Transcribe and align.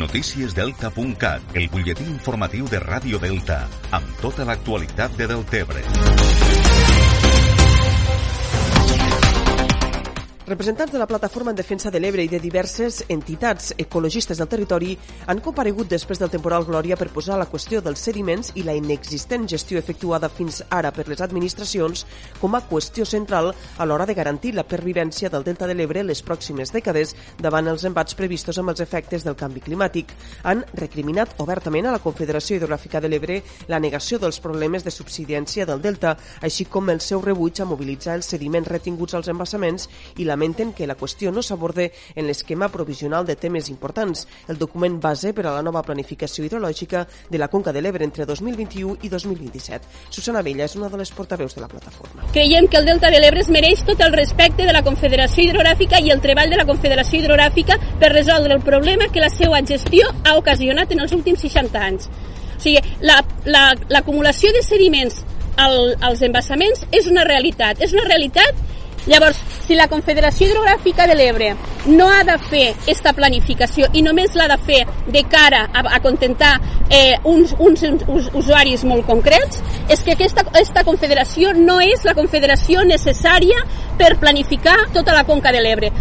Noticiesdelta.cat, 0.00 1.42
el 1.54 1.68
butlletí 1.68 2.04
informatiu 2.08 2.68
de 2.72 2.80
Ràdio 2.80 3.20
Delta, 3.20 3.66
amb 3.92 4.08
tota 4.22 4.48
l'actualitat 4.48 5.16
de 5.18 5.28
Deltebre. 5.28 6.79
Representants 10.50 10.90
de 10.90 10.98
la 10.98 11.06
Plataforma 11.06 11.52
en 11.52 11.56
Defensa 11.56 11.92
de 11.94 12.00
l'Ebre 12.02 12.24
i 12.26 12.28
de 12.28 12.40
diverses 12.42 13.04
entitats 13.06 13.68
ecologistes 13.78 14.40
del 14.40 14.48
territori 14.50 14.96
han 15.30 15.38
comparegut 15.38 15.86
després 15.86 16.18
del 16.18 16.32
temporal 16.32 16.64
Glòria 16.66 16.96
per 16.98 17.06
posar 17.14 17.36
la 17.38 17.46
qüestió 17.46 17.78
dels 17.78 18.02
sediments 18.02 18.50
i 18.58 18.64
la 18.66 18.74
inexistent 18.74 19.46
gestió 19.46 19.78
efectuada 19.78 20.26
fins 20.26 20.58
ara 20.68 20.90
per 20.90 21.04
les 21.06 21.22
administracions 21.22 22.02
com 22.40 22.56
a 22.58 22.62
qüestió 22.66 23.06
central 23.06 23.52
a 23.52 23.86
l'hora 23.86 24.08
de 24.10 24.16
garantir 24.18 24.50
la 24.56 24.64
pervivència 24.66 25.30
del 25.30 25.46
Delta 25.46 25.68
de 25.70 25.76
l'Ebre 25.78 26.02
les 26.02 26.24
pròximes 26.26 26.74
dècades 26.74 27.14
davant 27.38 27.70
els 27.70 27.86
embats 27.86 28.18
previstos 28.18 28.58
amb 28.58 28.74
els 28.74 28.82
efectes 28.82 29.22
del 29.22 29.38
canvi 29.38 29.62
climàtic. 29.62 30.10
Han 30.42 30.66
recriminat 30.74 31.38
obertament 31.38 31.86
a 31.86 31.94
la 31.94 32.02
Confederació 32.02 32.58
Hidrogràfica 32.58 32.98
de 32.98 33.12
l'Ebre 33.12 33.38
la 33.68 33.78
negació 33.78 34.18
dels 34.18 34.42
problemes 34.42 34.82
de 34.82 34.90
subsidiència 34.90 35.62
del 35.70 35.86
Delta, 35.86 36.16
així 36.42 36.66
com 36.66 36.90
el 36.90 36.98
seu 36.98 37.22
rebuig 37.22 37.62
a 37.62 37.70
mobilitzar 37.70 38.18
els 38.18 38.34
sediments 38.34 38.74
retinguts 38.74 39.14
als 39.14 39.30
embassaments 39.30 39.86
i 40.18 40.26
la 40.26 40.39
lamenten 40.40 40.72
que 40.72 40.86
la 40.86 40.96
qüestió 40.96 41.30
no 41.30 41.42
s'aborde 41.42 41.90
en 42.16 42.26
l'esquema 42.26 42.70
provisional 42.72 43.26
de 43.26 43.36
temes 43.36 43.68
importants, 43.68 44.26
el 44.48 44.56
document 44.56 44.96
base 45.00 45.34
per 45.36 45.44
a 45.46 45.52
la 45.52 45.62
nova 45.62 45.82
planificació 45.84 46.46
hidrològica 46.46 47.04
de 47.28 47.38
la 47.38 47.48
Conca 47.52 47.74
de 47.76 47.82
l'Ebre 47.82 48.06
entre 48.08 48.24
2021 48.24 48.96
i 49.04 49.10
2027. 49.12 49.84
Susana 50.08 50.40
Vella 50.40 50.64
és 50.64 50.76
una 50.80 50.88
de 50.88 50.96
les 50.96 51.12
portaveus 51.12 51.54
de 51.54 51.60
la 51.60 51.68
plataforma. 51.68 52.30
Creiem 52.32 52.68
que 52.68 52.80
el 52.80 52.88
Delta 52.88 53.10
de 53.12 53.20
l'Ebre 53.20 53.44
es 53.44 53.50
mereix 53.52 53.84
tot 53.84 54.00
el 54.00 54.16
respecte 54.16 54.64
de 54.64 54.72
la 54.72 54.82
Confederació 54.86 55.44
Hidrogràfica 55.44 56.00
i 56.00 56.14
el 56.14 56.24
treball 56.24 56.48
de 56.48 56.60
la 56.62 56.68
Confederació 56.68 57.20
Hidrogràfica 57.20 57.76
per 58.00 58.14
resoldre 58.14 58.56
el 58.56 58.64
problema 58.64 59.10
que 59.12 59.20
la 59.20 59.28
seva 59.28 59.60
gestió 59.60 60.08
ha 60.24 60.38
ocasionat 60.40 60.96
en 60.96 61.04
els 61.04 61.12
últims 61.12 61.44
60 61.44 61.84
anys. 61.84 62.08
O 62.56 62.62
sigui, 62.64 62.80
l'acumulació 63.04 64.48
la, 64.48 64.56
la, 64.56 64.60
de 64.60 64.66
sediments 64.66 65.20
al, 65.60 65.94
als 66.00 66.24
embassaments 66.24 66.86
és 66.96 67.08
una 67.12 67.24
realitat. 67.28 67.80
És 67.84 67.92
una 67.96 68.08
realitat 68.08 68.56
Llavors, 69.06 69.38
si 69.66 69.76
la 69.78 69.88
Confederació 69.88 70.48
Hidrogràfica 70.48 71.06
de 71.08 71.16
l'Ebre 71.16 71.54
no 71.86 72.08
ha 72.10 72.20
de 72.26 72.36
fer 72.50 72.66
aquesta 72.74 73.14
planificació 73.16 73.88
i 73.96 74.02
només 74.04 74.36
l'ha 74.36 74.48
de 74.50 74.58
fer 74.66 74.80
de 75.08 75.24
cara 75.30 75.62
a, 75.72 75.84
a 75.96 76.00
contentar 76.04 76.52
eh, 76.90 77.16
uns, 77.24 77.54
uns, 77.58 77.84
uns 77.86 78.30
usuaris 78.34 78.84
molt 78.84 79.06
concrets, 79.08 79.62
és 79.88 80.04
que 80.04 80.16
aquesta, 80.18 80.44
aquesta 80.44 80.84
confederació 80.84 81.54
no 81.56 81.80
és 81.80 82.04
la 82.04 82.16
confederació 82.18 82.84
necessària 82.84 83.64
per 83.98 84.16
planificar 84.20 84.78
tota 84.94 85.16
la 85.16 85.24
conca 85.28 85.52
de 85.54 85.64
l'Ebre 85.64 85.92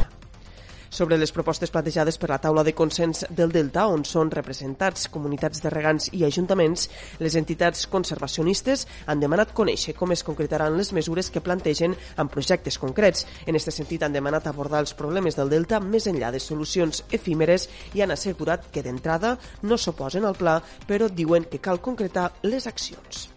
sobre 1.00 1.18
les 1.18 1.32
propostes 1.32 1.72
plantejades 1.72 2.18
per 2.20 2.28
la 2.34 2.42
taula 2.44 2.64
de 2.68 2.74
consens 2.76 3.22
del 3.32 3.54
Delta, 3.56 3.86
on 3.88 4.04
són 4.04 4.34
representats 4.34 5.08
comunitats 5.14 5.64
de 5.64 5.72
regants 5.72 6.10
i 6.12 6.26
ajuntaments, 6.28 6.90
les 7.24 7.38
entitats 7.40 7.86
conservacionistes 7.88 8.84
han 9.08 9.24
demanat 9.24 9.56
conèixer 9.56 9.96
com 9.96 10.12
es 10.12 10.26
concretaran 10.28 10.76
les 10.76 10.92
mesures 10.98 11.32
que 11.32 11.44
plantegen 11.46 11.96
en 11.96 12.34
projectes 12.36 12.82
concrets. 12.84 13.24
En 13.48 13.56
aquest 13.56 13.72
sentit, 13.80 14.04
han 14.04 14.20
demanat 14.20 14.52
abordar 14.52 14.84
els 14.84 14.96
problemes 15.00 15.40
del 15.40 15.56
Delta 15.56 15.80
més 15.80 16.12
enllà 16.12 16.34
de 16.36 16.44
solucions 16.44 17.06
efímeres 17.16 17.70
i 17.96 18.04
han 18.04 18.12
assegurat 18.12 18.68
que 18.74 18.84
d'entrada 18.84 19.38
no 19.64 19.80
s'oposen 19.80 20.28
al 20.28 20.36
pla, 20.36 20.60
però 20.84 21.08
diuen 21.08 21.48
que 21.48 21.64
cal 21.64 21.80
concretar 21.80 22.34
les 22.44 22.68
accions. 22.68 23.30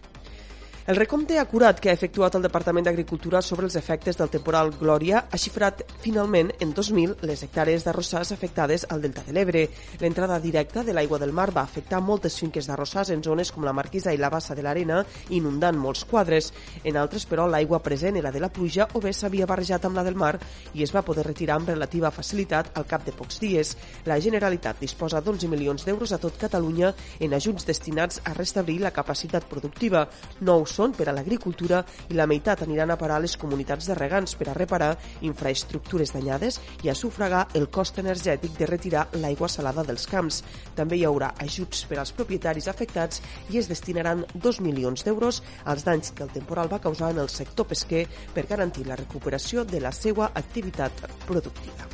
El 0.85 0.97
recompte 0.97 1.37
acurat 1.39 1.77
que 1.79 1.87
ha 1.87 1.95
efectuat 1.95 2.33
el 2.35 2.41
Departament 2.43 2.83
d'Agricultura 2.83 3.39
sobre 3.41 3.63
els 3.63 3.77
efectes 3.79 4.17
del 4.19 4.27
temporal 4.27 4.67
Glòria 4.75 5.21
ha 5.31 5.37
xifrat 5.39 5.79
finalment 6.03 6.49
en 6.59 6.73
2.000 6.75 7.21
les 7.23 7.43
hectàrees 7.45 7.85
d'arrossars 7.85 8.33
afectades 8.35 8.83
al 8.91 8.99
Delta 8.99 9.23
de 9.23 9.31
l'Ebre. 9.31 9.61
L'entrada 10.01 10.41
directa 10.43 10.83
de 10.83 10.91
l'aigua 10.91 11.21
del 11.21 11.31
mar 11.31 11.53
va 11.55 11.63
afectar 11.63 12.01
moltes 12.03 12.35
finques 12.35 12.67
d'arrossars 12.67 13.13
en 13.15 13.23
zones 13.23 13.53
com 13.55 13.63
la 13.63 13.71
Marquisa 13.71 14.11
i 14.11 14.19
la 14.19 14.27
Bassa 14.33 14.57
de 14.59 14.65
l'Arena, 14.65 15.05
inundant 15.29 15.79
molts 15.79 16.03
quadres. 16.03 16.51
En 16.83 16.99
altres, 16.99 17.23
però, 17.31 17.47
l'aigua 17.47 17.79
present 17.79 18.19
era 18.19 18.35
de 18.35 18.43
la 18.43 18.51
pluja 18.51 18.89
o 18.91 18.99
bé 18.99 19.15
s'havia 19.15 19.47
barrejat 19.47 19.87
amb 19.87 19.95
la 19.95 20.03
del 20.03 20.19
mar 20.19 20.33
i 20.73 20.83
es 20.83 20.91
va 20.91 21.05
poder 21.07 21.23
retirar 21.29 21.61
amb 21.61 21.71
relativa 21.71 22.11
facilitat 22.11 22.73
al 22.75 22.89
cap 22.91 23.07
de 23.07 23.15
pocs 23.15 23.39
dies. 23.39 23.77
La 24.03 24.19
Generalitat 24.19 24.83
disposa 24.83 25.23
d'11 25.23 25.47
milions 25.47 25.87
d'euros 25.87 26.11
a 26.11 26.19
tot 26.19 26.35
Catalunya 26.43 26.91
en 27.21 27.39
ajuts 27.39 27.71
destinats 27.71 28.19
a 28.25 28.35
restablir 28.35 28.81
la 28.83 28.91
capacitat 28.91 29.47
productiva. 29.47 30.09
Nous 30.41 30.72
són 30.73 30.95
per 30.97 31.07
a 31.09 31.13
l'agricultura 31.15 31.83
i 32.09 32.17
la 32.17 32.27
meitat 32.29 32.63
aniran 32.65 32.91
a 32.93 32.97
parar 32.97 33.19
a 33.19 33.23
les 33.23 33.37
comunitats 33.37 33.87
de 33.89 33.97
regants 33.99 34.33
per 34.39 34.49
a 34.49 34.57
reparar 34.57 34.91
infraestructures 35.21 36.13
danyades 36.15 36.59
i 36.83 36.89
a 36.89 36.97
sufragar 36.97 37.45
el 37.59 37.69
cost 37.69 38.01
energètic 38.01 38.57
de 38.57 38.69
retirar 38.69 39.07
l'aigua 39.21 39.49
salada 39.49 39.85
dels 39.87 40.07
camps. 40.09 40.41
També 40.75 40.97
hi 40.97 41.05
haurà 41.07 41.33
ajuts 41.45 41.85
per 41.89 42.01
als 42.01 42.13
propietaris 42.17 42.69
afectats 42.71 43.21
i 43.53 43.61
es 43.61 43.69
destinaran 43.71 44.25
2 44.33 44.61
milions 44.65 45.05
d'euros 45.05 45.43
als 45.63 45.85
danys 45.85 46.11
que 46.11 46.25
el 46.25 46.33
temporal 46.33 46.71
va 46.71 46.81
causar 46.83 47.13
en 47.13 47.23
el 47.23 47.29
sector 47.29 47.69
pesquer 47.69 48.07
per 48.33 48.47
garantir 48.49 48.87
la 48.87 48.99
recuperació 48.99 49.63
de 49.65 49.83
la 49.83 49.93
seva 49.93 50.31
activitat 50.33 51.05
productiva. 51.27 51.92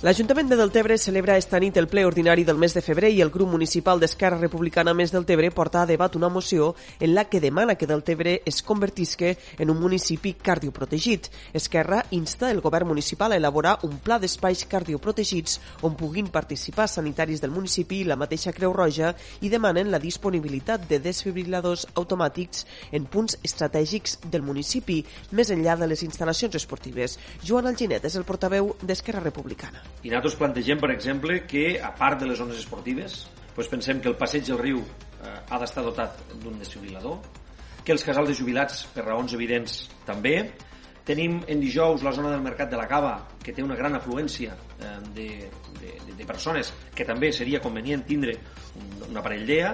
L'Ajuntament 0.00 0.46
de 0.46 0.54
Deltebre 0.54 0.94
celebra 0.94 1.34
esta 1.40 1.58
nit 1.58 1.74
el 1.80 1.88
ple 1.90 2.04
ordinari 2.06 2.44
del 2.46 2.58
mes 2.62 2.70
de 2.70 2.80
febrer 2.86 3.08
i 3.10 3.16
el 3.24 3.32
grup 3.34 3.48
municipal 3.50 3.98
d'Esquerra 3.98 4.36
Republicana 4.38 4.92
Més 4.94 5.10
Deltebre 5.10 5.48
porta 5.50 5.80
a 5.82 5.88
debat 5.90 6.14
una 6.14 6.28
moció 6.30 6.68
en 7.00 7.16
la 7.16 7.24
que 7.26 7.40
demana 7.42 7.74
que 7.74 7.88
Deltebre 7.90 8.36
es 8.46 8.62
convertisque 8.62 9.32
en 9.58 9.72
un 9.72 9.80
municipi 9.80 10.34
cardioprotegit. 10.34 11.26
Esquerra 11.52 12.04
insta 12.12 12.52
el 12.52 12.60
govern 12.60 12.86
municipal 12.86 13.34
a 13.34 13.40
elaborar 13.42 13.80
un 13.90 13.98
pla 13.98 14.20
d'espais 14.22 14.62
cardioprotegits 14.70 15.58
on 15.82 15.98
puguin 15.98 16.30
participar 16.30 16.86
sanitaris 16.86 17.42
del 17.42 17.50
municipi 17.50 18.04
i 18.04 18.06
la 18.06 18.20
mateixa 18.22 18.54
Creu 18.54 18.78
Roja 18.78 19.16
i 19.42 19.50
demanen 19.50 19.90
la 19.90 19.98
disponibilitat 19.98 20.86
de 20.86 21.02
desfibriladors 21.02 21.88
automàtics 21.96 22.68
en 22.92 23.10
punts 23.10 23.40
estratègics 23.42 24.20
del 24.30 24.46
municipi, 24.46 25.02
més 25.32 25.50
enllà 25.50 25.74
de 25.74 25.90
les 25.90 26.06
instal·lacions 26.06 26.54
esportives. 26.54 27.18
Joan 27.42 27.66
Alginet 27.66 28.06
és 28.06 28.14
el 28.14 28.30
portaveu 28.30 28.76
d'Esquerra 28.86 29.26
Republicana. 29.26 29.87
I 30.02 30.12
nosaltres 30.12 30.38
plantegem, 30.38 30.78
per 30.78 30.92
exemple, 30.94 31.40
que 31.50 31.80
a 31.82 31.90
part 31.96 32.20
de 32.20 32.28
les 32.30 32.38
zones 32.38 32.60
esportives, 32.60 33.24
doncs 33.56 33.70
pensem 33.72 34.00
que 34.00 34.10
el 34.10 34.16
passeig 34.18 34.46
del 34.46 34.60
riu 34.60 34.78
eh, 34.80 35.34
ha 35.50 35.58
d'estar 35.58 35.82
dotat 35.82 36.20
d'un 36.38 36.58
desfibrilador, 36.60 37.18
que 37.84 37.94
els 37.96 38.04
casals 38.04 38.30
de 38.30 38.36
jubilats, 38.38 38.84
per 38.94 39.06
raons 39.06 39.34
evidents, 39.34 39.80
també. 40.06 40.36
Tenim 41.08 41.38
en 41.48 41.60
dijous 41.60 42.02
la 42.04 42.12
zona 42.12 42.30
del 42.34 42.44
Mercat 42.44 42.70
de 42.70 42.76
la 42.76 42.86
Cava, 42.86 43.14
que 43.42 43.54
té 43.56 43.64
una 43.64 43.76
gran 43.78 43.96
afluència 43.96 44.54
eh, 44.54 44.94
de, 45.16 45.28
de, 45.80 45.94
de 46.12 46.26
persones, 46.28 46.70
que 46.94 47.06
també 47.08 47.32
seria 47.32 47.62
convenient 47.64 48.04
tindre 48.06 48.36
un, 48.76 49.08
un 49.08 49.16
aparell 49.18 49.46
d'EA, 49.48 49.72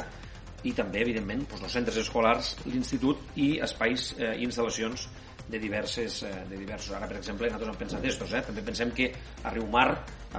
i 0.65 0.73
també, 0.73 1.03
evidentment, 1.05 1.43
doncs, 1.51 1.67
els 1.67 1.77
centres 1.77 1.99
escolars, 2.01 2.55
l'institut 2.71 3.37
i 3.37 3.59
espais 3.67 4.13
eh, 4.17 4.33
i 4.39 4.47
instal·lacions 4.47 5.09
de 5.49 5.59
diverses, 5.59 6.23
eh, 6.23 6.33
de 6.49 6.57
diversos. 6.57 6.95
Ara, 6.97 7.09
per 7.09 7.19
exemple, 7.19 7.51
nosaltres 7.51 7.75
hem 7.75 7.81
pensat 7.85 8.03
d'estos, 8.03 8.33
eh? 8.33 8.43
també 8.43 8.63
pensem 8.63 8.91
que 8.97 9.13
a 9.43 9.51
Riumar, 9.51 9.89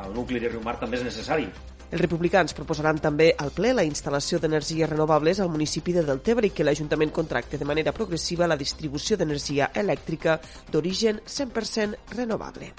el 0.04 0.14
nucli 0.14 0.40
de 0.40 0.50
Riumar 0.50 0.78
també 0.80 0.98
és 0.98 1.08
necessari. 1.08 1.50
Els 1.86 2.02
republicans 2.02 2.56
proposaran 2.58 2.98
també 2.98 3.28
al 3.38 3.52
ple 3.54 3.70
la 3.76 3.86
instal·lació 3.86 4.40
d'energies 4.42 4.90
renovables 4.90 5.40
al 5.40 5.52
municipi 5.54 5.94
de 5.94 6.04
Deltebre 6.04 6.50
i 6.50 6.54
que 6.56 6.66
l'Ajuntament 6.66 7.14
contracte 7.14 7.60
de 7.62 7.68
manera 7.70 7.94
progressiva 7.94 8.50
la 8.50 8.58
distribució 8.58 9.18
d'energia 9.18 9.70
elèctrica 9.74 10.40
d'origen 10.72 11.22
100% 11.24 12.16
renovable. 12.18 12.74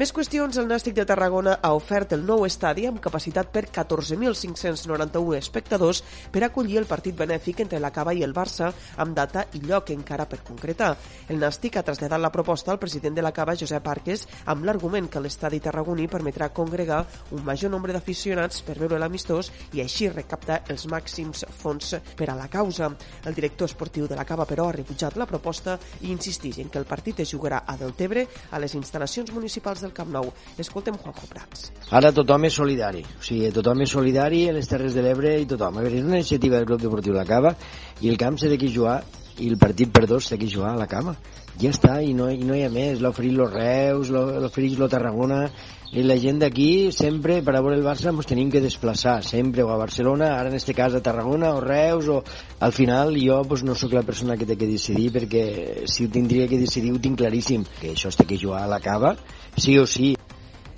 Més 0.00 0.14
qüestions, 0.16 0.56
el 0.56 0.64
Nàstic 0.64 0.94
de 0.96 1.04
Tarragona 1.04 1.58
ha 1.60 1.74
ofert 1.76 2.14
el 2.16 2.22
nou 2.24 2.46
estadi 2.46 2.86
amb 2.88 3.02
capacitat 3.04 3.50
per 3.52 3.66
14.591 3.68 5.34
espectadors 5.36 5.98
per 6.32 6.40
acollir 6.46 6.78
el 6.80 6.86
partit 6.88 7.18
benèfic 7.18 7.58
entre 7.60 7.76
la 7.84 7.90
Cava 7.92 8.14
i 8.16 8.22
el 8.24 8.32
Barça 8.32 8.70
amb 9.04 9.12
data 9.18 9.42
i 9.52 9.60
lloc 9.60 9.92
encara 9.92 10.24
per 10.24 10.38
concretar. 10.46 10.94
El 11.28 11.36
Nàstic 11.42 11.76
ha 11.76 11.82
traslladat 11.84 12.22
la 12.24 12.30
proposta 12.32 12.72
al 12.72 12.78
president 12.80 13.18
de 13.18 13.24
la 13.26 13.32
Cava, 13.36 13.52
Josep 13.60 13.90
Arques, 13.92 14.24
amb 14.48 14.64
l'argument 14.64 15.10
que 15.12 15.20
l'estadi 15.20 15.60
tarragoní 15.60 16.08
permetrà 16.08 16.48
congregar 16.48 17.02
un 17.36 17.44
major 17.44 17.68
nombre 17.68 17.92
d'aficionats 17.92 18.64
per 18.64 18.78
veure 18.80 18.96
l'amistós 18.96 19.52
i 19.76 19.84
així 19.84 20.08
recaptar 20.08 20.62
els 20.72 20.86
màxims 20.88 21.44
fons 21.60 21.92
per 22.16 22.30
a 22.30 22.38
la 22.40 22.48
causa. 22.48 22.88
El 23.28 23.36
director 23.36 23.68
esportiu 23.68 24.08
de 24.08 24.16
la 24.16 24.24
Cava, 24.24 24.48
però, 24.48 24.70
ha 24.70 24.78
rebutjat 24.80 25.20
la 25.20 25.28
proposta 25.28 25.76
i 26.00 26.08
insisteix 26.08 26.64
en 26.64 26.72
que 26.72 26.80
el 26.80 26.88
partit 26.88 27.20
es 27.20 27.36
jugarà 27.36 27.66
a 27.66 27.76
Deltebre 27.76 28.24
a 28.48 28.64
les 28.64 28.80
instal·lacions 28.80 29.36
municipals 29.36 29.84
del 29.84 29.89
del 29.90 29.96
Camp 29.96 30.10
Nou. 30.14 30.30
Escoltem 30.58 30.96
Juanjo 30.96 31.28
Prats. 31.30 31.70
Ara 31.90 32.12
tothom 32.14 32.46
és 32.46 32.56
solidari, 32.56 33.02
o 33.02 33.24
sigui, 33.26 33.50
tothom 33.54 33.82
és 33.84 33.94
solidari 33.96 34.46
en 34.48 34.58
les 34.58 34.70
Terres 34.70 34.94
de 34.94 35.04
l'Ebre 35.04 35.34
i 35.42 35.48
tothom. 35.50 35.78
A 35.78 35.84
veure, 35.84 35.98
és 35.98 36.06
una 36.06 36.20
iniciativa 36.22 36.58
del 36.58 36.68
Club 36.70 36.84
Deportiu 36.86 37.16
La 37.16 37.26
Cava 37.26 37.56
i 38.00 38.12
el 38.12 38.20
camp 38.20 38.38
s'ha 38.38 38.50
de 38.52 38.60
jugar 38.70 39.00
i 39.38 39.48
el 39.48 39.58
partit 39.58 39.92
per 39.92 40.06
dos 40.10 40.26
s'ha 40.26 40.38
de 40.40 40.48
jugar 40.50 40.74
a 40.74 40.80
la 40.80 40.88
cama. 40.90 41.14
Ja 41.60 41.70
està, 41.70 41.98
i 42.02 42.14
no, 42.16 42.30
i 42.30 42.40
no 42.46 42.56
hi 42.56 42.64
ha 42.64 42.70
més. 42.72 43.00
L'ha 43.00 43.12
oferit 43.14 43.36
los 43.36 43.52
Reus, 43.52 44.10
l'ha 44.10 44.48
oferit 44.48 44.78
lo 44.78 44.88
Tarragona, 44.88 45.44
i 45.90 46.04
la 46.06 46.14
gent 46.22 46.38
d'aquí 46.38 46.92
sempre 46.94 47.40
per 47.42 47.56
a 47.56 47.60
veure 47.64 47.74
el 47.74 47.82
Barça 47.82 48.12
ens 48.12 48.28
tenim 48.30 48.50
que 48.52 48.62
desplaçar 48.62 49.16
sempre 49.26 49.64
o 49.66 49.72
a 49.74 49.78
Barcelona, 49.80 50.36
ara 50.38 50.48
en 50.48 50.54
este 50.54 50.74
cas 50.74 50.94
a 50.94 51.02
Tarragona 51.02 51.50
o 51.56 51.60
Reus 51.64 52.06
o 52.06 52.20
al 52.60 52.72
final 52.72 53.16
jo 53.18 53.40
pues, 53.42 53.64
no 53.66 53.74
sóc 53.74 53.96
la 53.98 54.04
persona 54.06 54.36
que 54.38 54.46
té 54.46 54.54
que 54.56 54.70
decidir 54.70 55.10
perquè 55.10 55.44
si 55.90 56.06
ho 56.06 56.12
tindria 56.14 56.46
que 56.46 56.62
decidir 56.62 56.94
ho 56.94 57.02
tinc 57.02 57.18
claríssim 57.18 57.66
que 57.80 57.90
això 57.96 58.14
es 58.14 58.20
té 58.20 58.28
que 58.30 58.38
jugar 58.38 58.62
a 58.62 58.70
la 58.70 58.78
cava 58.78 59.16
sí 59.56 59.74
o 59.82 59.86
sí 59.86 60.14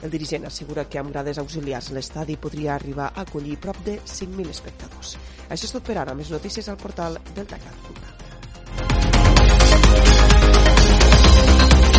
el 0.03 0.11
dirigent 0.11 0.49
assegura 0.49 0.89
que 0.89 0.99
amb 0.99 1.13
grades 1.13 1.39
auxiliars 1.39 1.93
l'estadi 1.93 2.41
podria 2.41 2.73
arribar 2.75 3.13
a 3.13 3.27
acollir 3.27 3.61
prop 3.61 3.85
de 3.87 4.01
5.000 4.01 4.51
espectadors. 4.51 5.15
Això 5.47 5.69
és 5.69 5.77
tot 5.77 5.87
per 5.87 6.01
ara. 6.01 6.17
Més 6.19 6.35
notícies 6.35 6.69
al 6.69 6.81
portal 6.81 7.21
del 7.37 7.47